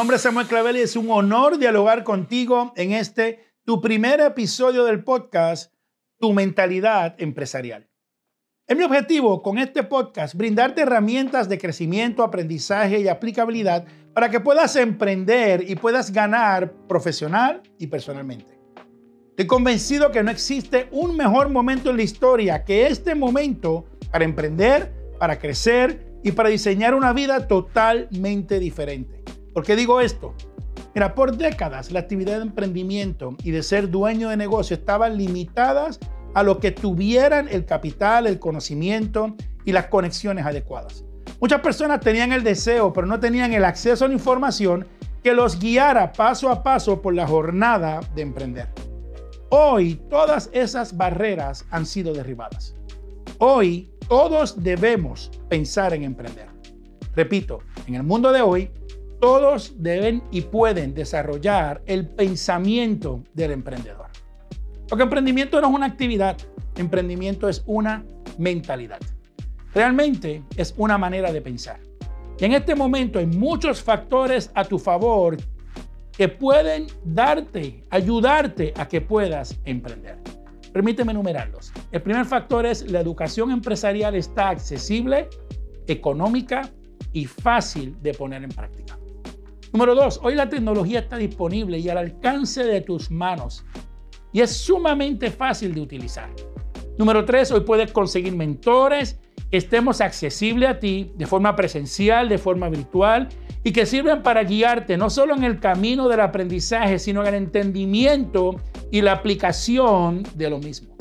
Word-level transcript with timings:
nombre 0.00 0.16
es 0.16 0.22
Samuel 0.22 0.46
Clavel 0.46 0.78
y 0.78 0.80
es 0.80 0.96
un 0.96 1.10
honor 1.10 1.58
dialogar 1.58 2.04
contigo 2.04 2.72
en 2.74 2.92
este, 2.92 3.52
tu 3.66 3.82
primer 3.82 4.18
episodio 4.20 4.84
del 4.84 5.04
podcast, 5.04 5.74
Tu 6.18 6.32
Mentalidad 6.32 7.16
Empresarial. 7.18 7.86
Es 8.66 8.78
mi 8.78 8.84
objetivo 8.84 9.42
con 9.42 9.58
este 9.58 9.82
podcast 9.82 10.34
brindarte 10.34 10.80
herramientas 10.80 11.50
de 11.50 11.58
crecimiento, 11.58 12.22
aprendizaje 12.22 13.00
y 13.00 13.08
aplicabilidad 13.08 13.84
para 14.14 14.30
que 14.30 14.40
puedas 14.40 14.74
emprender 14.76 15.68
y 15.68 15.76
puedas 15.76 16.10
ganar 16.10 16.72
profesional 16.88 17.60
y 17.76 17.88
personalmente. 17.88 18.58
Estoy 19.28 19.46
convencido 19.46 20.10
que 20.10 20.22
no 20.22 20.30
existe 20.30 20.88
un 20.92 21.14
mejor 21.14 21.50
momento 21.50 21.90
en 21.90 21.98
la 21.98 22.04
historia 22.04 22.64
que 22.64 22.86
este 22.86 23.14
momento 23.14 23.84
para 24.10 24.24
emprender, 24.24 24.94
para 25.18 25.38
crecer 25.38 26.16
y 26.24 26.32
para 26.32 26.48
diseñar 26.48 26.94
una 26.94 27.12
vida 27.12 27.46
totalmente 27.46 28.58
diferente. 28.58 29.20
¿Por 29.52 29.64
qué 29.64 29.74
digo 29.74 30.00
esto? 30.00 30.34
Mira, 30.94 31.14
por 31.14 31.36
décadas 31.36 31.90
la 31.90 32.00
actividad 32.00 32.36
de 32.36 32.42
emprendimiento 32.42 33.36
y 33.42 33.50
de 33.50 33.62
ser 33.62 33.90
dueño 33.90 34.28
de 34.28 34.36
negocio 34.36 34.74
estaban 34.74 35.16
limitadas 35.16 35.98
a 36.34 36.42
lo 36.42 36.58
que 36.60 36.70
tuvieran 36.70 37.48
el 37.48 37.64
capital, 37.64 38.26
el 38.26 38.38
conocimiento 38.38 39.34
y 39.64 39.72
las 39.72 39.86
conexiones 39.86 40.46
adecuadas. 40.46 41.04
Muchas 41.40 41.60
personas 41.60 42.00
tenían 42.00 42.32
el 42.32 42.44
deseo, 42.44 42.92
pero 42.92 43.06
no 43.06 43.18
tenían 43.18 43.52
el 43.52 43.64
acceso 43.64 44.04
a 44.04 44.08
la 44.08 44.14
información 44.14 44.86
que 45.22 45.34
los 45.34 45.58
guiara 45.58 46.12
paso 46.12 46.48
a 46.48 46.62
paso 46.62 47.02
por 47.02 47.14
la 47.14 47.26
jornada 47.26 48.00
de 48.14 48.22
emprender. 48.22 48.68
Hoy 49.50 49.96
todas 50.08 50.48
esas 50.52 50.96
barreras 50.96 51.64
han 51.70 51.86
sido 51.86 52.12
derribadas. 52.12 52.76
Hoy 53.38 53.90
todos 54.08 54.62
debemos 54.62 55.30
pensar 55.48 55.92
en 55.94 56.04
emprender. 56.04 56.46
Repito, 57.16 57.60
en 57.86 57.96
el 57.96 58.02
mundo 58.02 58.32
de 58.32 58.42
hoy 58.42 58.70
todos 59.20 59.74
deben 59.76 60.22
y 60.30 60.40
pueden 60.40 60.94
desarrollar 60.94 61.82
el 61.86 62.08
pensamiento 62.08 63.22
del 63.34 63.52
emprendedor. 63.52 64.06
Porque 64.88 65.04
emprendimiento 65.04 65.60
no 65.60 65.68
es 65.68 65.74
una 65.74 65.86
actividad, 65.86 66.36
emprendimiento 66.76 67.48
es 67.48 67.62
una 67.66 68.04
mentalidad. 68.38 68.98
Realmente 69.72 70.42
es 70.56 70.74
una 70.76 70.98
manera 70.98 71.32
de 71.32 71.42
pensar. 71.42 71.78
Y 72.38 72.44
en 72.46 72.52
este 72.54 72.74
momento 72.74 73.18
hay 73.18 73.26
muchos 73.26 73.82
factores 73.82 74.50
a 74.54 74.64
tu 74.64 74.78
favor 74.78 75.36
que 76.10 76.28
pueden 76.28 76.86
darte, 77.04 77.84
ayudarte 77.90 78.72
a 78.76 78.88
que 78.88 79.00
puedas 79.00 79.58
emprender. 79.64 80.18
Permíteme 80.72 81.12
enumerarlos. 81.12 81.72
El 81.92 82.02
primer 82.02 82.24
factor 82.24 82.64
es 82.64 82.90
la 82.90 83.00
educación 83.00 83.50
empresarial 83.50 84.14
está 84.14 84.48
accesible, 84.48 85.28
económica 85.86 86.70
y 87.12 87.26
fácil 87.26 87.96
de 88.00 88.14
poner 88.14 88.42
en 88.42 88.50
práctica. 88.50 88.99
Número 89.72 89.94
dos, 89.94 90.18
hoy 90.24 90.34
la 90.34 90.48
tecnología 90.48 90.98
está 90.98 91.16
disponible 91.16 91.78
y 91.78 91.88
al 91.88 91.98
alcance 91.98 92.64
de 92.64 92.80
tus 92.80 93.10
manos 93.10 93.64
y 94.32 94.40
es 94.40 94.50
sumamente 94.50 95.30
fácil 95.30 95.74
de 95.74 95.80
utilizar. 95.80 96.28
Número 96.98 97.24
tres, 97.24 97.52
hoy 97.52 97.60
puedes 97.60 97.92
conseguir 97.92 98.34
mentores 98.34 99.20
que 99.48 99.56
estemos 99.56 100.00
accesibles 100.00 100.68
a 100.68 100.78
ti 100.80 101.12
de 101.16 101.26
forma 101.26 101.54
presencial, 101.54 102.28
de 102.28 102.38
forma 102.38 102.68
virtual 102.68 103.28
y 103.62 103.70
que 103.70 103.86
sirven 103.86 104.22
para 104.24 104.42
guiarte 104.42 104.96
no 104.96 105.08
solo 105.08 105.36
en 105.36 105.44
el 105.44 105.60
camino 105.60 106.08
del 106.08 106.20
aprendizaje, 106.20 106.98
sino 106.98 107.22
en 107.22 107.28
el 107.28 107.34
entendimiento 107.34 108.56
y 108.90 109.02
la 109.02 109.12
aplicación 109.12 110.24
de 110.34 110.50
lo 110.50 110.58
mismo. 110.58 110.96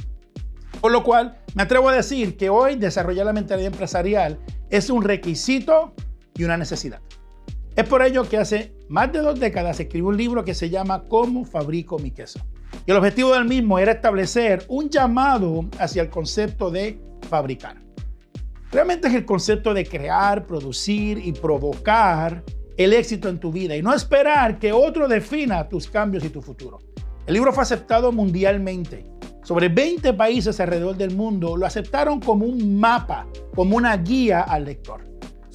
Por 0.79 0.91
lo 0.91 1.03
cual, 1.03 1.39
me 1.55 1.63
atrevo 1.63 1.89
a 1.89 1.93
decir 1.93 2.37
que 2.37 2.49
hoy 2.49 2.75
desarrollar 2.75 3.25
la 3.25 3.33
mentalidad 3.33 3.71
empresarial 3.71 4.39
es 4.69 4.91
un 4.91 5.03
requisito 5.03 5.93
y 6.35 6.43
una 6.43 6.55
necesidad. 6.55 7.01
Es 7.75 7.87
por 7.87 8.01
ello 8.01 8.27
que 8.27 8.37
hace 8.37 8.73
más 8.89 9.11
de 9.13 9.19
dos 9.19 9.39
décadas 9.39 9.79
escribí 9.79 10.05
un 10.05 10.17
libro 10.17 10.43
que 10.43 10.53
se 10.53 10.69
llama 10.69 11.03
Cómo 11.07 11.45
fabrico 11.45 11.99
mi 11.99 12.11
queso. 12.11 12.39
Y 12.85 12.91
el 12.91 12.97
objetivo 12.97 13.33
del 13.33 13.45
mismo 13.45 13.79
era 13.79 13.93
establecer 13.93 14.65
un 14.67 14.89
llamado 14.89 15.65
hacia 15.79 16.01
el 16.01 16.09
concepto 16.09 16.71
de 16.71 16.99
fabricar. 17.29 17.77
Realmente 18.71 19.07
es 19.07 19.15
el 19.15 19.25
concepto 19.25 19.73
de 19.73 19.85
crear, 19.85 20.45
producir 20.45 21.17
y 21.17 21.31
provocar 21.31 22.43
el 22.77 22.93
éxito 22.93 23.27
en 23.27 23.39
tu 23.39 23.51
vida 23.51 23.75
y 23.75 23.81
no 23.81 23.93
esperar 23.93 24.59
que 24.59 24.71
otro 24.71 25.07
defina 25.07 25.67
tus 25.67 25.89
cambios 25.89 26.23
y 26.23 26.29
tu 26.29 26.41
futuro. 26.41 26.79
El 27.25 27.33
libro 27.33 27.51
fue 27.51 27.63
aceptado 27.63 28.11
mundialmente. 28.11 29.05
Sobre 29.43 29.69
20 29.69 30.13
países 30.13 30.59
alrededor 30.59 30.95
del 30.95 31.15
mundo 31.15 31.57
lo 31.57 31.65
aceptaron 31.65 32.19
como 32.19 32.45
un 32.45 32.79
mapa, 32.79 33.27
como 33.55 33.75
una 33.75 33.97
guía 33.97 34.41
al 34.41 34.65
lector. 34.65 35.08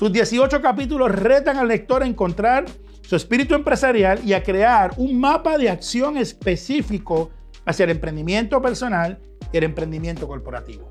Sus 0.05 0.13
18 0.13 0.61
capítulos 0.61 1.11
retan 1.11 1.57
al 1.57 1.67
lector 1.67 2.03
a 2.03 2.07
encontrar 2.07 2.67
su 3.01 3.17
espíritu 3.17 3.55
empresarial 3.55 4.21
y 4.23 4.35
a 4.35 4.43
crear 4.43 4.93
un 4.99 5.19
mapa 5.19 5.57
de 5.57 5.71
acción 5.71 6.19
específico 6.19 7.31
hacia 7.65 7.85
el 7.85 7.91
emprendimiento 7.93 8.61
personal 8.61 9.19
y 9.51 9.57
el 9.57 9.65
emprendimiento 9.65 10.29
corporativo. 10.29 10.91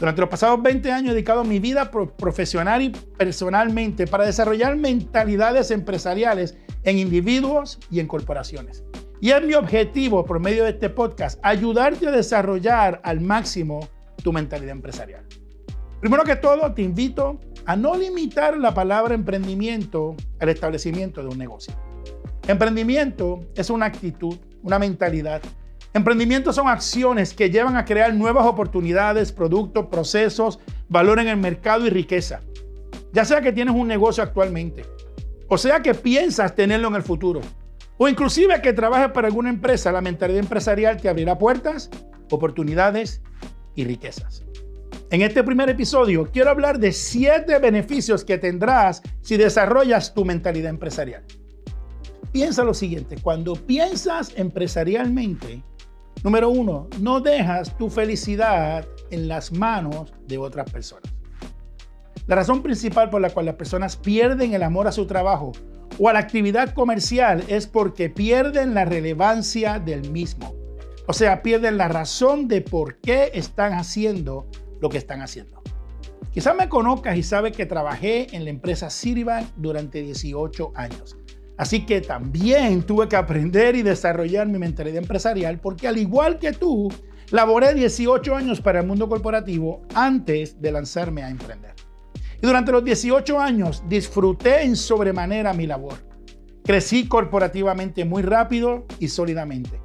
Durante 0.00 0.22
los 0.22 0.30
pasados 0.30 0.62
20 0.62 0.90
años 0.90 1.10
he 1.10 1.12
dedicado 1.12 1.44
mi 1.44 1.58
vida 1.58 1.90
profesional 1.90 2.80
y 2.80 2.88
personalmente 2.88 4.06
para 4.06 4.24
desarrollar 4.24 4.78
mentalidades 4.78 5.70
empresariales 5.70 6.56
en 6.84 6.96
individuos 6.96 7.80
y 7.90 8.00
en 8.00 8.06
corporaciones. 8.06 8.82
Y 9.20 9.32
es 9.32 9.44
mi 9.44 9.52
objetivo 9.52 10.24
por 10.24 10.40
medio 10.40 10.64
de 10.64 10.70
este 10.70 10.88
podcast 10.88 11.38
ayudarte 11.42 12.08
a 12.08 12.10
desarrollar 12.10 12.98
al 13.04 13.20
máximo 13.20 13.86
tu 14.22 14.32
mentalidad 14.32 14.72
empresarial. 14.72 15.26
Primero 16.00 16.24
que 16.24 16.34
todo, 16.34 16.72
te 16.72 16.80
invito 16.80 17.38
a 17.38 17.51
no 17.76 17.96
limitar 17.96 18.58
la 18.58 18.74
palabra 18.74 19.14
emprendimiento 19.14 20.16
al 20.40 20.48
establecimiento 20.48 21.22
de 21.22 21.28
un 21.28 21.38
negocio. 21.38 21.74
Emprendimiento 22.48 23.46
es 23.54 23.70
una 23.70 23.86
actitud, 23.86 24.36
una 24.62 24.78
mentalidad. 24.78 25.40
Emprendimiento 25.94 26.52
son 26.52 26.68
acciones 26.68 27.34
que 27.34 27.50
llevan 27.50 27.76
a 27.76 27.84
crear 27.84 28.12
nuevas 28.14 28.46
oportunidades, 28.46 29.30
productos, 29.30 29.86
procesos, 29.86 30.58
valor 30.88 31.20
en 31.20 31.28
el 31.28 31.36
mercado 31.36 31.86
y 31.86 31.90
riqueza. 31.90 32.40
Ya 33.12 33.24
sea 33.24 33.40
que 33.40 33.52
tienes 33.52 33.74
un 33.74 33.86
negocio 33.86 34.22
actualmente, 34.22 34.84
o 35.48 35.58
sea 35.58 35.82
que 35.82 35.94
piensas 35.94 36.54
tenerlo 36.54 36.88
en 36.88 36.94
el 36.94 37.02
futuro, 37.02 37.42
o 37.98 38.08
inclusive 38.08 38.60
que 38.62 38.72
trabajes 38.72 39.12
para 39.12 39.28
alguna 39.28 39.50
empresa, 39.50 39.92
la 39.92 40.00
mentalidad 40.00 40.40
empresarial 40.40 40.96
te 40.96 41.08
abrirá 41.08 41.38
puertas, 41.38 41.90
oportunidades 42.30 43.22
y 43.74 43.84
riquezas. 43.84 44.44
En 45.12 45.20
este 45.20 45.44
primer 45.44 45.68
episodio 45.68 46.30
quiero 46.32 46.48
hablar 46.48 46.78
de 46.78 46.90
siete 46.90 47.58
beneficios 47.58 48.24
que 48.24 48.38
tendrás 48.38 49.02
si 49.20 49.36
desarrollas 49.36 50.14
tu 50.14 50.24
mentalidad 50.24 50.70
empresarial. 50.70 51.22
Piensa 52.32 52.64
lo 52.64 52.72
siguiente, 52.72 53.16
cuando 53.20 53.54
piensas 53.54 54.32
empresarialmente, 54.36 55.62
número 56.24 56.48
uno, 56.48 56.88
no 56.98 57.20
dejas 57.20 57.76
tu 57.76 57.90
felicidad 57.90 58.88
en 59.10 59.28
las 59.28 59.52
manos 59.52 60.10
de 60.26 60.38
otras 60.38 60.72
personas. 60.72 61.12
La 62.26 62.36
razón 62.36 62.62
principal 62.62 63.10
por 63.10 63.20
la 63.20 63.28
cual 63.28 63.44
las 63.44 63.56
personas 63.56 63.98
pierden 63.98 64.54
el 64.54 64.62
amor 64.62 64.86
a 64.86 64.92
su 64.92 65.06
trabajo 65.06 65.52
o 65.98 66.08
a 66.08 66.14
la 66.14 66.20
actividad 66.20 66.72
comercial 66.72 67.44
es 67.48 67.66
porque 67.66 68.08
pierden 68.08 68.72
la 68.72 68.86
relevancia 68.86 69.78
del 69.78 70.10
mismo. 70.10 70.54
O 71.06 71.12
sea, 71.12 71.42
pierden 71.42 71.76
la 71.76 71.88
razón 71.88 72.48
de 72.48 72.62
por 72.62 72.96
qué 72.96 73.30
están 73.34 73.74
haciendo 73.74 74.46
lo 74.82 74.90
que 74.90 74.98
están 74.98 75.22
haciendo. 75.22 75.62
Quizás 76.32 76.56
me 76.56 76.68
conozcas 76.68 77.16
y 77.16 77.22
sabes 77.22 77.56
que 77.56 77.66
trabajé 77.66 78.34
en 78.34 78.44
la 78.44 78.50
empresa 78.50 78.90
Citibank 78.90 79.46
durante 79.56 80.02
18 80.02 80.72
años. 80.74 81.16
Así 81.56 81.86
que 81.86 82.00
también 82.00 82.82
tuve 82.82 83.08
que 83.08 83.16
aprender 83.16 83.76
y 83.76 83.82
desarrollar 83.82 84.48
mi 84.48 84.58
mentalidad 84.58 84.98
empresarial 84.98 85.60
porque 85.60 85.86
al 85.86 85.98
igual 85.98 86.38
que 86.38 86.52
tú, 86.52 86.90
laboré 87.30 87.74
18 87.74 88.34
años 88.34 88.60
para 88.60 88.80
el 88.80 88.86
mundo 88.86 89.08
corporativo 89.08 89.82
antes 89.94 90.60
de 90.60 90.72
lanzarme 90.72 91.22
a 91.22 91.30
emprender. 91.30 91.74
Y 92.42 92.46
durante 92.46 92.72
los 92.72 92.84
18 92.84 93.38
años 93.38 93.84
disfruté 93.88 94.62
en 94.62 94.74
sobremanera 94.74 95.52
mi 95.52 95.66
labor. 95.66 95.94
Crecí 96.64 97.06
corporativamente 97.06 98.04
muy 98.04 98.22
rápido 98.22 98.86
y 98.98 99.08
sólidamente. 99.08 99.80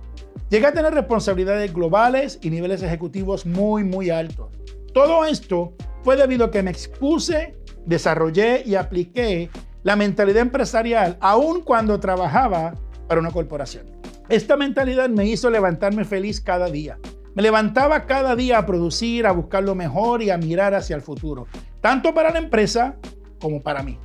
Llegué 0.49 0.67
a 0.67 0.73
tener 0.73 0.93
responsabilidades 0.93 1.73
globales 1.73 2.39
y 2.41 2.49
niveles 2.49 2.81
ejecutivos 2.81 3.45
muy, 3.45 3.83
muy 3.83 4.09
altos. 4.09 4.57
Todo 4.97 5.25
esto 5.25 5.75
fue 6.01 6.15
debido 6.15 6.45
a 6.45 6.49
que 6.49 6.63
me 6.63 6.71
expuse, 6.71 7.55
desarrollé 7.85 8.63
y 8.65 8.73
apliqué 8.73 9.47
la 9.83 9.95
mentalidad 9.95 10.41
empresarial 10.41 11.19
aun 11.21 11.61
cuando 11.61 11.99
trabajaba 11.99 12.73
para 13.07 13.21
una 13.21 13.29
corporación. 13.29 13.85
Esta 14.27 14.57
mentalidad 14.57 15.07
me 15.07 15.27
hizo 15.27 15.51
levantarme 15.51 16.03
feliz 16.03 16.41
cada 16.41 16.65
día. 16.71 16.97
Me 17.35 17.43
levantaba 17.43 18.07
cada 18.07 18.35
día 18.35 18.57
a 18.57 18.65
producir, 18.65 19.27
a 19.27 19.33
buscar 19.33 19.63
lo 19.63 19.75
mejor 19.75 20.23
y 20.23 20.31
a 20.31 20.37
mirar 20.39 20.73
hacia 20.73 20.95
el 20.95 21.03
futuro, 21.03 21.45
tanto 21.79 22.15
para 22.15 22.31
la 22.31 22.39
empresa 22.39 22.95
como 23.39 23.61
para 23.61 23.83
mí. 23.83 23.99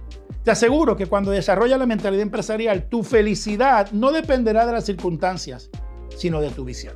Te 0.45 0.51
aseguro 0.51 0.95
que 0.95 1.07
cuando 1.07 1.31
desarrollas 1.31 1.79
la 1.79 1.87
mentalidad 1.87 2.21
empresarial, 2.21 2.91
tu 2.91 3.03
felicidad 3.03 3.91
no 3.93 4.13
dependerá 4.13 4.67
de 4.67 4.73
las 4.73 4.85
circunstancias, 4.85 5.71
sino 6.15 6.43
de 6.43 6.51
tu 6.51 6.67
visión. 6.67 6.95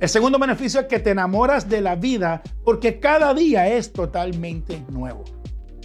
El 0.00 0.08
segundo 0.08 0.38
beneficio 0.38 0.80
es 0.80 0.86
que 0.86 0.98
te 0.98 1.10
enamoras 1.10 1.68
de 1.68 1.80
la 1.80 1.94
vida 1.94 2.42
porque 2.64 2.98
cada 2.98 3.32
día 3.32 3.68
es 3.68 3.92
totalmente 3.92 4.84
nuevo. 4.90 5.24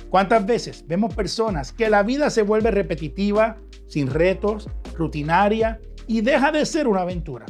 ¿Cuántas 0.10 0.46
veces 0.46 0.84
vemos 0.88 1.14
personas 1.14 1.72
que 1.72 1.90
la 1.90 2.02
vida 2.02 2.30
se 2.32 2.42
vuelve 2.42 2.72
repetitiva, 2.72 3.58
sin 3.88 4.08
retos, 4.08 4.68
rutinaria 4.96 5.80
y 6.08 6.22
deja 6.22 6.52
de 6.52 6.66
ser 6.66 6.88
una 6.88 7.02
aventura? 7.02 7.46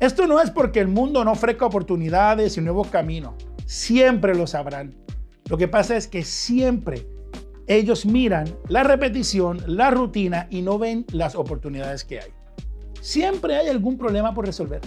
Esto 0.00 0.26
no 0.26 0.40
es 0.40 0.50
porque 0.50 0.80
el 0.80 0.88
mundo 0.88 1.24
no 1.24 1.32
ofrezca 1.32 1.66
oportunidades 1.66 2.56
y 2.56 2.62
nuevos 2.62 2.88
caminos. 2.88 3.34
Siempre 3.66 4.34
lo 4.34 4.46
sabrán. 4.46 4.94
Lo 5.50 5.58
que 5.58 5.68
pasa 5.68 5.96
es 5.96 6.08
que 6.08 6.24
siempre 6.24 7.06
ellos 7.66 8.06
miran 8.06 8.56
la 8.68 8.82
repetición, 8.82 9.62
la 9.66 9.90
rutina 9.90 10.46
y 10.50 10.62
no 10.62 10.78
ven 10.78 11.04
las 11.12 11.34
oportunidades 11.34 12.04
que 12.04 12.20
hay. 12.20 12.30
Siempre 13.02 13.56
hay 13.56 13.68
algún 13.68 13.98
problema 13.98 14.32
por 14.32 14.46
resolver. 14.46 14.80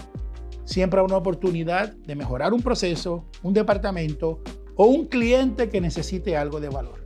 Siempre 0.71 1.01
hay 1.01 1.06
una 1.06 1.18
oportunidad 1.18 1.91
de 1.91 2.15
mejorar 2.15 2.53
un 2.53 2.62
proceso, 2.62 3.25
un 3.44 3.53
departamento 3.53 4.39
o 4.77 4.85
un 4.85 5.07
cliente 5.07 5.68
que 5.68 5.81
necesite 5.81 6.38
algo 6.38 6.62
de 6.62 6.69
valor. 6.69 7.06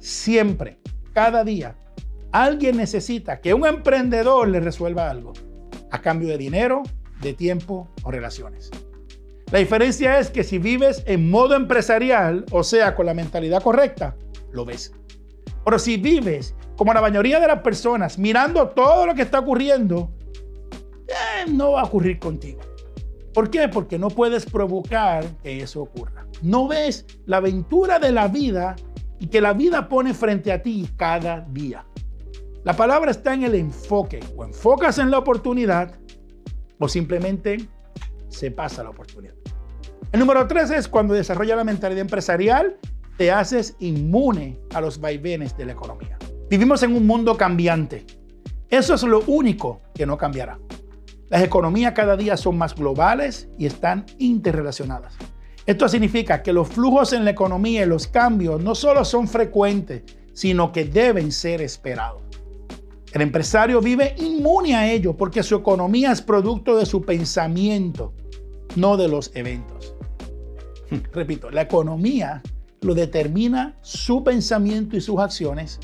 Siempre, 0.00 0.80
cada 1.12 1.44
día, 1.44 1.76
alguien 2.32 2.76
necesita 2.76 3.40
que 3.40 3.54
un 3.54 3.64
emprendedor 3.64 4.48
le 4.48 4.58
resuelva 4.58 5.08
algo 5.08 5.32
a 5.92 6.00
cambio 6.00 6.26
de 6.26 6.38
dinero, 6.38 6.82
de 7.22 7.34
tiempo 7.34 7.88
o 8.02 8.10
relaciones. 8.10 8.68
La 9.52 9.60
diferencia 9.60 10.18
es 10.18 10.30
que 10.30 10.42
si 10.42 10.58
vives 10.58 11.04
en 11.06 11.30
modo 11.30 11.54
empresarial, 11.54 12.46
o 12.50 12.64
sea, 12.64 12.96
con 12.96 13.06
la 13.06 13.14
mentalidad 13.14 13.62
correcta, 13.62 14.16
lo 14.50 14.64
ves. 14.64 14.92
Pero 15.64 15.78
si 15.78 15.98
vives 15.98 16.56
como 16.76 16.92
la 16.92 17.00
mayoría 17.00 17.38
de 17.38 17.46
las 17.46 17.62
personas, 17.62 18.18
mirando 18.18 18.70
todo 18.70 19.06
lo 19.06 19.14
que 19.14 19.22
está 19.22 19.38
ocurriendo, 19.38 20.10
eh, 21.06 21.48
no 21.48 21.72
va 21.72 21.82
a 21.82 21.84
ocurrir 21.84 22.18
contigo. 22.18 22.58
¿Por 23.38 23.50
qué? 23.50 23.68
Porque 23.68 24.00
no 24.00 24.08
puedes 24.08 24.44
provocar 24.44 25.24
que 25.44 25.60
eso 25.62 25.82
ocurra. 25.82 26.26
No 26.42 26.66
ves 26.66 27.06
la 27.24 27.36
aventura 27.36 28.00
de 28.00 28.10
la 28.10 28.26
vida 28.26 28.74
y 29.20 29.28
que 29.28 29.40
la 29.40 29.52
vida 29.52 29.88
pone 29.88 30.12
frente 30.12 30.50
a 30.50 30.60
ti 30.60 30.88
cada 30.96 31.42
día. 31.42 31.86
La 32.64 32.74
palabra 32.74 33.12
está 33.12 33.34
en 33.34 33.44
el 33.44 33.54
enfoque. 33.54 34.18
O 34.36 34.44
enfocas 34.44 34.98
en 34.98 35.12
la 35.12 35.18
oportunidad 35.18 35.94
o 36.80 36.88
simplemente 36.88 37.58
se 38.26 38.50
pasa 38.50 38.82
la 38.82 38.90
oportunidad. 38.90 39.36
El 40.10 40.18
número 40.18 40.44
tres 40.48 40.72
es 40.72 40.88
cuando 40.88 41.14
desarrolla 41.14 41.54
la 41.54 41.62
mentalidad 41.62 42.00
empresarial, 42.00 42.76
te 43.18 43.30
haces 43.30 43.76
inmune 43.78 44.58
a 44.74 44.80
los 44.80 45.00
vaivenes 45.00 45.56
de 45.56 45.66
la 45.66 45.72
economía. 45.74 46.18
Vivimos 46.50 46.82
en 46.82 46.92
un 46.92 47.06
mundo 47.06 47.36
cambiante. 47.36 48.04
Eso 48.68 48.94
es 48.94 49.04
lo 49.04 49.20
único 49.28 49.80
que 49.94 50.06
no 50.06 50.18
cambiará. 50.18 50.58
Las 51.30 51.42
economías 51.42 51.92
cada 51.92 52.16
día 52.16 52.36
son 52.36 52.56
más 52.56 52.74
globales 52.74 53.48
y 53.58 53.66
están 53.66 54.06
interrelacionadas. 54.18 55.14
Esto 55.66 55.86
significa 55.86 56.42
que 56.42 56.54
los 56.54 56.68
flujos 56.68 57.12
en 57.12 57.26
la 57.26 57.32
economía 57.32 57.82
y 57.82 57.86
los 57.86 58.06
cambios 58.06 58.62
no 58.62 58.74
solo 58.74 59.04
son 59.04 59.28
frecuentes, 59.28 60.02
sino 60.32 60.72
que 60.72 60.84
deben 60.84 61.30
ser 61.30 61.60
esperados. 61.60 62.22
El 63.12 63.20
empresario 63.20 63.80
vive 63.80 64.14
inmune 64.18 64.74
a 64.74 64.90
ello 64.90 65.16
porque 65.16 65.42
su 65.42 65.56
economía 65.56 66.12
es 66.12 66.22
producto 66.22 66.76
de 66.76 66.86
su 66.86 67.02
pensamiento, 67.02 68.14
no 68.76 68.96
de 68.96 69.08
los 69.08 69.30
eventos. 69.34 69.94
Repito, 71.12 71.50
la 71.50 71.62
economía 71.62 72.42
lo 72.80 72.94
determina 72.94 73.76
su 73.82 74.24
pensamiento 74.24 74.96
y 74.96 75.02
sus 75.02 75.18
acciones, 75.18 75.80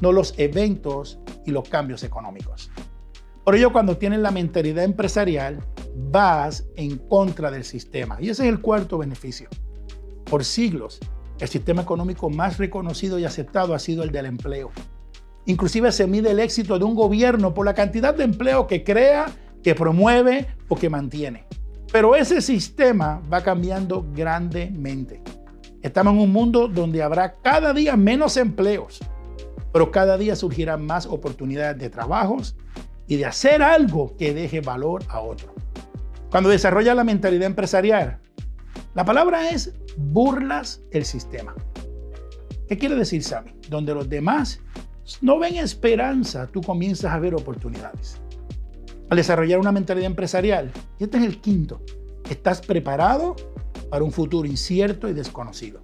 no 0.00 0.12
los 0.12 0.34
eventos 0.38 1.18
y 1.44 1.50
los 1.50 1.68
cambios 1.68 2.04
económicos. 2.04 2.70
Por 3.46 3.54
ello, 3.54 3.72
cuando 3.72 3.96
tienes 3.96 4.18
la 4.18 4.32
mentalidad 4.32 4.82
empresarial, 4.82 5.60
vas 6.10 6.66
en 6.74 6.98
contra 6.98 7.48
del 7.48 7.62
sistema. 7.62 8.16
Y 8.18 8.28
ese 8.28 8.42
es 8.42 8.48
el 8.48 8.60
cuarto 8.60 8.98
beneficio. 8.98 9.48
Por 10.28 10.44
siglos, 10.44 10.98
el 11.38 11.46
sistema 11.46 11.82
económico 11.82 12.28
más 12.28 12.58
reconocido 12.58 13.20
y 13.20 13.24
aceptado 13.24 13.72
ha 13.72 13.78
sido 13.78 14.02
el 14.02 14.10
del 14.10 14.26
empleo. 14.26 14.72
Inclusive 15.44 15.92
se 15.92 16.08
mide 16.08 16.32
el 16.32 16.40
éxito 16.40 16.76
de 16.76 16.86
un 16.86 16.96
gobierno 16.96 17.54
por 17.54 17.64
la 17.64 17.74
cantidad 17.74 18.12
de 18.12 18.24
empleo 18.24 18.66
que 18.66 18.82
crea, 18.82 19.26
que 19.62 19.76
promueve 19.76 20.48
o 20.66 20.74
que 20.74 20.90
mantiene. 20.90 21.46
Pero 21.92 22.16
ese 22.16 22.42
sistema 22.42 23.22
va 23.32 23.44
cambiando 23.44 24.04
grandemente. 24.12 25.22
Estamos 25.82 26.14
en 26.14 26.20
un 26.20 26.32
mundo 26.32 26.66
donde 26.66 27.00
habrá 27.00 27.36
cada 27.42 27.72
día 27.72 27.96
menos 27.96 28.36
empleos, 28.38 28.98
pero 29.72 29.92
cada 29.92 30.18
día 30.18 30.34
surgirán 30.34 30.84
más 30.84 31.06
oportunidades 31.06 31.78
de 31.78 31.90
trabajos 31.90 32.56
y 33.08 33.16
de 33.16 33.26
hacer 33.26 33.62
algo 33.62 34.16
que 34.16 34.34
deje 34.34 34.60
valor 34.60 35.04
a 35.08 35.20
otro. 35.20 35.54
Cuando 36.30 36.50
desarrolla 36.50 36.94
la 36.94 37.04
mentalidad 37.04 37.46
empresarial, 37.46 38.18
la 38.94 39.04
palabra 39.04 39.50
es 39.50 39.74
burlas 39.96 40.82
el 40.90 41.04
sistema. 41.04 41.54
¿Qué 42.68 42.76
quiere 42.76 42.96
decir, 42.96 43.22
Sammy? 43.22 43.52
Donde 43.68 43.94
los 43.94 44.08
demás 44.08 44.60
no 45.20 45.38
ven 45.38 45.56
esperanza, 45.56 46.48
tú 46.48 46.60
comienzas 46.60 47.12
a 47.12 47.18
ver 47.18 47.34
oportunidades. 47.34 48.20
Al 49.08 49.16
desarrollar 49.16 49.60
una 49.60 49.70
mentalidad 49.70 50.06
empresarial, 50.06 50.72
y 50.98 51.04
este 51.04 51.18
es 51.18 51.24
el 51.24 51.40
quinto, 51.40 51.80
estás 52.28 52.60
preparado 52.60 53.36
para 53.88 54.02
un 54.02 54.10
futuro 54.10 54.48
incierto 54.48 55.08
y 55.08 55.12
desconocido. 55.12 55.80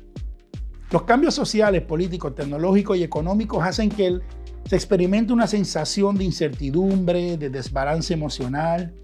Los 0.93 1.05
cambios 1.05 1.35
sociales, 1.35 1.83
políticos, 1.83 2.35
tecnológicos 2.35 2.99
y 2.99 3.03
económicos 3.03 3.65
hacen 3.65 3.89
que 3.89 4.19
se 4.67 4.77
experimente 4.77 5.33
una 5.33 5.47
sensación 5.47 6.17
de 6.17 6.25
incertidumbre, 6.25 7.39
de 7.39 7.49
desbalance 7.49 8.13
emocional, 8.13 8.95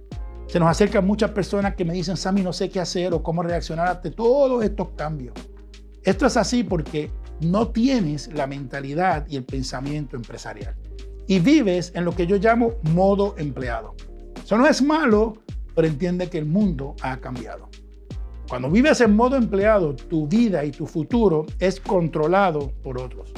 se 0.49 0.61
nos 0.61 0.71
acercan 0.71 1.07
muchas 1.07 1.31
personas 1.31 1.75
que 1.75 1.85
me 1.85 1.95
dicen, 1.95 2.17
Sammy, 2.17 2.43
no 2.43 2.53
sé 2.53 2.69
qué 2.69 2.81
hacer 2.81 3.13
o 3.15 3.23
cómo 3.23 3.43
reaccionar 3.43 3.89
ante 3.89 4.11
todos 4.11 4.63
estos 4.65 4.91
cambios. 4.97 5.35
Esto 6.03 6.27
es 6.27 6.37
así 6.37 6.63
porque 6.63 7.11
no 7.41 7.69
tienes 7.69 8.33
la 8.35 8.47
mentalidad 8.47 9.27
y 9.29 9.37
el 9.37 9.45
pensamiento 9.45 10.17
empresarial. 10.17 10.75
Y 11.27 11.41
vives 11.41 11.93
en 11.95 12.05
lo 12.05 12.13
que 12.15 12.27
yo 12.27 12.37
llamo 12.37 12.73
modo 12.95 13.35
empleado. 13.39 13.95
Eso 14.43 14.57
no 14.57 14.67
es 14.67 14.81
malo, 14.81 15.35
pero 15.75 15.87
entiende 15.87 16.31
que 16.31 16.39
el 16.39 16.47
mundo 16.47 16.97
ha 17.03 17.19
cambiado. 17.19 17.69
Cuando 18.49 18.71
vives 18.71 19.01
en 19.03 19.15
modo 19.15 19.37
empleado, 19.37 19.95
tu 19.95 20.27
vida 20.27 20.65
y 20.65 20.71
tu 20.71 20.87
futuro 20.87 21.45
es 21.59 21.81
controlado 21.81 22.73
por 22.83 22.99
otros. 22.99 23.33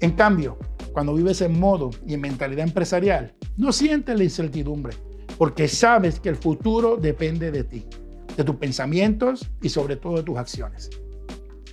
En 0.00 0.12
cambio, 0.12 0.58
cuando 0.92 1.14
vives 1.14 1.40
en 1.42 1.60
modo 1.60 1.90
y 2.06 2.14
en 2.14 2.22
mentalidad 2.22 2.66
empresarial, 2.66 3.34
no 3.56 3.72
sientes 3.72 4.18
la 4.18 4.24
incertidumbre 4.24 4.96
porque 5.38 5.68
sabes 5.68 6.20
que 6.20 6.28
el 6.28 6.36
futuro 6.36 6.96
depende 6.96 7.50
de 7.50 7.64
ti, 7.64 7.86
de 8.36 8.44
tus 8.44 8.56
pensamientos 8.56 9.48
y 9.62 9.68
sobre 9.68 9.96
todo 9.96 10.16
de 10.16 10.22
tus 10.22 10.36
acciones. 10.36 10.90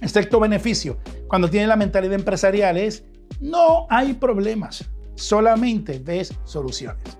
El 0.01 0.09
sexto 0.09 0.39
beneficio, 0.39 0.97
cuando 1.27 1.49
tienes 1.49 1.69
la 1.69 1.75
mentalidad 1.75 2.13
empresarial, 2.13 2.77
es 2.77 3.03
no 3.41 3.87
hay 3.89 4.13
problemas, 4.13 4.89
solamente 5.15 5.99
ves 5.99 6.33
soluciones. 6.45 7.17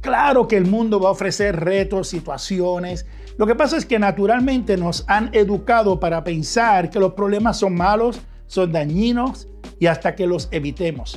Claro 0.00 0.46
que 0.48 0.56
el 0.56 0.66
mundo 0.66 1.00
va 1.00 1.08
a 1.08 1.12
ofrecer 1.12 1.56
retos, 1.56 2.08
situaciones. 2.08 3.06
Lo 3.38 3.46
que 3.46 3.54
pasa 3.54 3.76
es 3.76 3.86
que 3.86 4.00
naturalmente 4.00 4.76
nos 4.76 5.04
han 5.06 5.30
educado 5.32 6.00
para 6.00 6.24
pensar 6.24 6.90
que 6.90 6.98
los 6.98 7.12
problemas 7.12 7.56
son 7.56 7.76
malos, 7.76 8.20
son 8.48 8.72
dañinos 8.72 9.46
y 9.78 9.86
hasta 9.86 10.16
que 10.16 10.26
los 10.26 10.48
evitemos. 10.50 11.16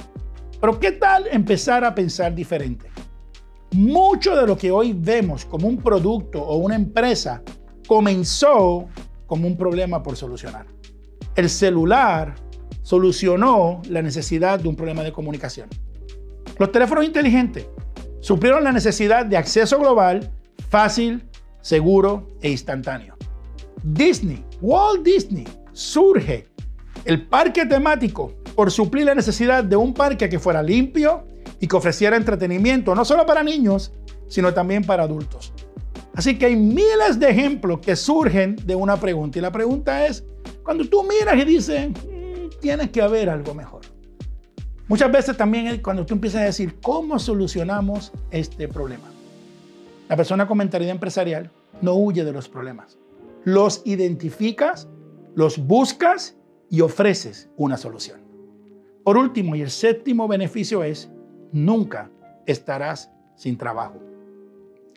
Pero 0.61 0.79
¿qué 0.79 0.91
tal 0.91 1.25
empezar 1.31 1.83
a 1.83 1.95
pensar 1.95 2.35
diferente? 2.35 2.91
Mucho 3.71 4.35
de 4.35 4.45
lo 4.45 4.55
que 4.55 4.69
hoy 4.69 4.93
vemos 4.93 5.45
como 5.45 5.67
un 5.67 5.77
producto 5.77 6.39
o 6.43 6.57
una 6.57 6.75
empresa 6.75 7.41
comenzó 7.87 8.87
como 9.25 9.47
un 9.47 9.57
problema 9.57 10.03
por 10.03 10.15
solucionar. 10.15 10.67
El 11.35 11.49
celular 11.49 12.35
solucionó 12.83 13.81
la 13.89 14.03
necesidad 14.03 14.59
de 14.59 14.69
un 14.69 14.75
problema 14.75 15.01
de 15.01 15.11
comunicación. 15.11 15.69
Los 16.59 16.71
teléfonos 16.71 17.03
inteligentes 17.03 17.67
suplieron 18.19 18.63
la 18.63 18.71
necesidad 18.71 19.25
de 19.25 19.37
acceso 19.37 19.79
global 19.79 20.29
fácil, 20.69 21.25
seguro 21.61 22.27
e 22.41 22.49
instantáneo. 22.51 23.15
Disney, 23.83 24.45
Walt 24.61 25.03
Disney, 25.03 25.47
surge 25.71 26.47
el 27.05 27.27
parque 27.27 27.65
temático 27.65 28.33
por 28.55 28.69
suplir 28.69 29.05
la 29.05 29.15
necesidad 29.15 29.63
de 29.63 29.75
un 29.75 29.93
parque 29.93 30.29
que 30.29 30.39
fuera 30.39 30.61
limpio, 30.61 31.25
y 31.61 31.67
que 31.67 31.75
ofreciera 31.75 32.17
entretenimiento 32.17 32.93
no 32.93 33.05
solo 33.05 33.25
para 33.25 33.43
niños, 33.43 33.93
sino 34.27 34.53
también 34.53 34.83
para 34.83 35.03
adultos. 35.03 35.53
Así 36.15 36.37
que 36.37 36.47
hay 36.47 36.55
miles 36.55 37.19
de 37.19 37.29
ejemplos 37.29 37.79
que 37.79 37.95
surgen 37.95 38.57
de 38.65 38.75
una 38.75 38.97
pregunta. 38.97 39.37
Y 39.37 39.41
la 39.41 39.51
pregunta 39.51 40.05
es, 40.07 40.25
cuando 40.63 40.83
tú 40.89 41.03
miras 41.03 41.37
y 41.37 41.45
dices, 41.45 41.89
mm, 41.89 42.59
tienes 42.59 42.89
que 42.89 43.01
haber 43.01 43.29
algo 43.29 43.53
mejor. 43.53 43.81
Muchas 44.87 45.09
veces 45.09 45.37
también 45.37 45.81
cuando 45.81 46.05
tú 46.05 46.15
empiezas 46.15 46.41
a 46.41 46.45
decir, 46.45 46.79
¿cómo 46.81 47.17
solucionamos 47.19 48.11
este 48.31 48.67
problema? 48.67 49.07
La 50.11 50.17
persona 50.17 50.45
con 50.45 50.57
mentalidad 50.57 50.91
empresarial 50.91 51.49
no 51.81 51.93
huye 51.93 52.25
de 52.25 52.33
los 52.33 52.49
problemas. 52.49 52.99
Los 53.45 53.81
identificas, 53.85 54.89
los 55.35 55.57
buscas 55.57 56.35
y 56.69 56.81
ofreces 56.81 57.49
una 57.55 57.77
solución. 57.77 58.19
Por 59.05 59.15
último, 59.15 59.55
y 59.55 59.61
el 59.61 59.69
séptimo 59.69 60.27
beneficio 60.27 60.83
es 60.83 61.09
nunca 61.53 62.11
estarás 62.45 63.09
sin 63.37 63.57
trabajo. 63.57 64.01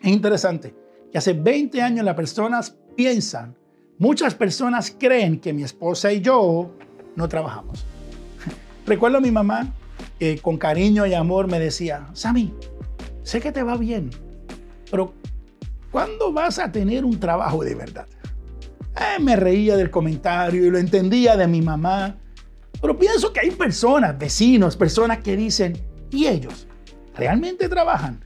Es 0.01 0.11
interesante 0.11 0.75
que 1.09 1.17
hace 1.17 1.31
20 1.31 1.81
años 1.81 2.03
las 2.03 2.15
personas 2.15 2.75
piensan, 2.97 3.55
muchas 3.97 4.35
personas 4.35 4.93
creen 4.99 5.39
que 5.39 5.53
mi 5.53 5.63
esposa 5.63 6.11
y 6.11 6.19
yo 6.19 6.71
no 7.15 7.29
trabajamos. 7.29 7.85
Recuerdo 8.85 9.19
a 9.19 9.21
mi 9.21 9.31
mamá 9.31 9.73
que 10.19 10.39
con 10.39 10.57
cariño 10.57 11.05
y 11.05 11.13
amor 11.13 11.47
me 11.47 11.57
decía, 11.57 12.05
Sammy, 12.11 12.53
sé 13.23 13.39
que 13.39 13.53
te 13.53 13.63
va 13.63 13.77
bien, 13.77 14.09
pero 14.89 15.13
¿cuándo 15.91 16.31
vas 16.31 16.59
a 16.59 16.71
tener 16.71 17.05
un 17.05 17.19
trabajo 17.19 17.63
de 17.63 17.75
verdad? 17.75 18.07
Eh, 18.95 19.21
me 19.21 19.35
reía 19.35 19.75
del 19.75 19.91
comentario 19.91 20.65
y 20.65 20.69
lo 20.69 20.77
entendía 20.77 21.35
de 21.35 21.47
mi 21.47 21.61
mamá, 21.61 22.17
pero 22.81 22.97
pienso 22.97 23.33
que 23.33 23.41
hay 23.41 23.51
personas, 23.51 24.17
vecinos, 24.17 24.75
personas 24.75 25.19
que 25.19 25.35
dicen, 25.35 25.77
¿y 26.11 26.27
ellos? 26.27 26.67
¿Realmente 27.15 27.67
trabajan? 27.67 28.23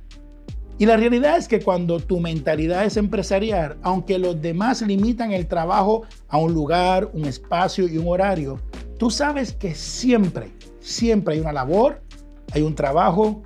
Y 0.77 0.85
la 0.85 0.95
realidad 0.95 1.37
es 1.37 1.47
que 1.47 1.59
cuando 1.59 1.99
tu 1.99 2.21
mentalidad 2.21 2.85
es 2.85 2.95
empresarial, 2.95 3.77
aunque 3.81 4.17
los 4.17 4.41
demás 4.41 4.81
limitan 4.81 5.33
el 5.33 5.45
trabajo 5.45 6.03
a 6.29 6.37
un 6.37 6.53
lugar, 6.53 7.09
un 7.13 7.25
espacio 7.25 7.85
y 7.87 7.97
un 7.97 8.07
horario, 8.07 8.61
tú 8.97 9.11
sabes 9.11 9.51
que 9.51 9.75
siempre, 9.75 10.51
siempre 10.79 11.33
hay 11.33 11.41
una 11.41 11.51
labor, 11.51 12.01
hay 12.53 12.61
un 12.61 12.75
trabajo, 12.75 13.43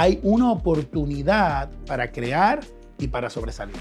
hay 0.00 0.18
una 0.22 0.50
oportunidad 0.50 1.68
para 1.86 2.10
crear 2.10 2.60
y 2.98 3.08
para 3.08 3.28
sobresalir. 3.28 3.76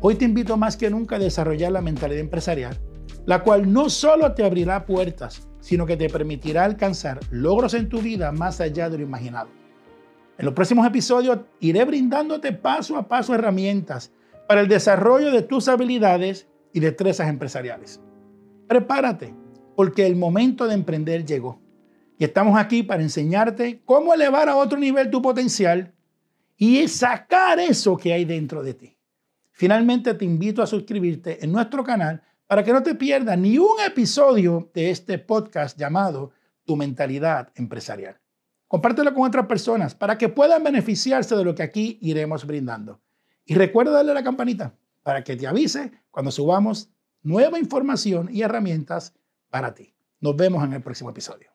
Hoy 0.00 0.16
te 0.16 0.24
invito 0.24 0.56
más 0.56 0.76
que 0.76 0.90
nunca 0.90 1.14
a 1.14 1.20
desarrollar 1.20 1.70
la 1.70 1.80
mentalidad 1.80 2.18
empresarial, 2.18 2.76
la 3.24 3.44
cual 3.44 3.72
no 3.72 3.88
solo 3.88 4.32
te 4.32 4.44
abrirá 4.44 4.84
puertas, 4.84 5.46
sino 5.60 5.86
que 5.86 5.96
te 5.96 6.08
permitirá 6.08 6.64
alcanzar 6.64 7.20
logros 7.30 7.74
en 7.74 7.88
tu 7.88 8.00
vida 8.00 8.32
más 8.32 8.60
allá 8.60 8.90
de 8.90 8.98
lo 8.98 9.04
imaginado. 9.04 9.48
En 10.38 10.44
los 10.44 10.54
próximos 10.54 10.84
episodios 10.88 11.38
iré 11.60 11.84
brindándote 11.84 12.50
paso 12.50 12.96
a 12.96 13.06
paso 13.06 13.32
herramientas 13.32 14.10
para 14.48 14.60
el 14.60 14.66
desarrollo 14.66 15.30
de 15.30 15.42
tus 15.42 15.68
habilidades 15.68 16.48
y 16.72 16.80
destrezas 16.80 17.28
empresariales. 17.28 18.00
Prepárate, 18.66 19.32
porque 19.76 20.04
el 20.04 20.16
momento 20.16 20.66
de 20.66 20.74
emprender 20.74 21.24
llegó. 21.24 21.61
Estamos 22.24 22.58
aquí 22.58 22.82
para 22.82 23.02
enseñarte 23.02 23.82
cómo 23.84 24.14
elevar 24.14 24.48
a 24.48 24.56
otro 24.56 24.78
nivel 24.78 25.10
tu 25.10 25.20
potencial 25.20 25.92
y 26.56 26.86
sacar 26.86 27.58
eso 27.58 27.96
que 27.96 28.12
hay 28.12 28.24
dentro 28.24 28.62
de 28.62 28.74
ti. 28.74 28.96
Finalmente 29.50 30.14
te 30.14 30.24
invito 30.24 30.62
a 30.62 30.66
suscribirte 30.66 31.44
en 31.44 31.50
nuestro 31.50 31.82
canal 31.82 32.22
para 32.46 32.62
que 32.62 32.72
no 32.72 32.82
te 32.82 32.94
pierdas 32.94 33.38
ni 33.38 33.58
un 33.58 33.80
episodio 33.84 34.70
de 34.74 34.90
este 34.90 35.18
podcast 35.18 35.78
llamado 35.78 36.32
Tu 36.64 36.76
mentalidad 36.76 37.50
empresarial. 37.54 38.20
Compártelo 38.68 39.12
con 39.14 39.26
otras 39.26 39.46
personas 39.46 39.94
para 39.94 40.16
que 40.16 40.28
puedan 40.28 40.62
beneficiarse 40.62 41.34
de 41.34 41.44
lo 41.44 41.54
que 41.54 41.62
aquí 41.62 41.98
iremos 42.00 42.46
brindando. 42.46 43.00
Y 43.44 43.54
recuerda 43.54 43.92
darle 43.92 44.14
la 44.14 44.22
campanita 44.22 44.74
para 45.02 45.24
que 45.24 45.36
te 45.36 45.46
avise 45.46 45.90
cuando 46.10 46.30
subamos 46.30 46.90
nueva 47.22 47.58
información 47.58 48.28
y 48.30 48.42
herramientas 48.42 49.14
para 49.50 49.74
ti. 49.74 49.94
Nos 50.20 50.36
vemos 50.36 50.64
en 50.64 50.72
el 50.72 50.82
próximo 50.82 51.10
episodio. 51.10 51.50